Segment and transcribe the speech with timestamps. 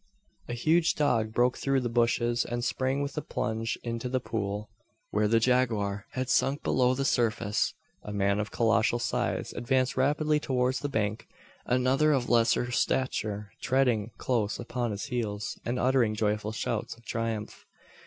[0.47, 4.71] A huge dog broke through the bushes, and sprang with a plunge into the pool
[5.11, 7.75] where the jaguar had sunk below the surface.
[8.01, 11.27] A man of colossal size advanced rapidly towards the bank;
[11.67, 17.67] another of lesser stature treading close upon his heels, and uttering joyful shouts of triumph.